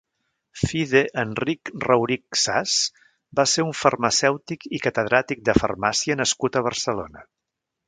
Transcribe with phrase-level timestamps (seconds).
[0.59, 2.77] Fide Enric Raurich Sas
[3.41, 7.27] va ser un farmacèutic i catedràtic de farmàcia nascut a Barcelona.